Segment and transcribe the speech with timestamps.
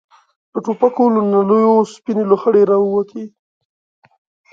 [0.53, 3.23] د ټوپکو له نليو سپينې لوخړې را ووتې.